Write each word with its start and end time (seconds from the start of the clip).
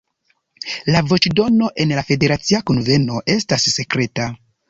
La 0.93 1.01
voĉdono 1.09 1.67
en 1.85 1.93
la 1.99 2.05
Federacia 2.09 2.63
Kunveno 2.71 3.21
estas 3.37 3.67
sekreta. 3.77 4.29